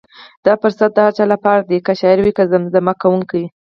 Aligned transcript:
دا 0.45 0.53
فرصت 0.61 0.89
د 0.93 0.97
هر 1.05 1.13
چا 1.17 1.25
لپاره 1.33 1.61
دی، 1.69 1.77
که 1.85 1.93
شاعر 1.99 2.19
وي 2.21 2.31
که 2.37 2.43
زمزمه 2.51 2.93
کوونکی. 3.01 3.43